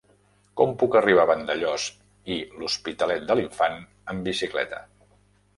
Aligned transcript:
Com 0.61 0.71
puc 0.83 0.95
arribar 0.99 1.25
a 1.25 1.29
Vandellòs 1.31 1.85
i 2.37 2.37
l'Hospitalet 2.63 3.29
de 3.33 3.39
l'Infant 3.41 3.79
amb 4.15 4.29
bicicleta? 4.31 4.83